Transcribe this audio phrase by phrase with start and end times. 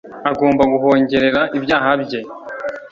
[0.31, 2.19] agomba guhongerera ibyaha bye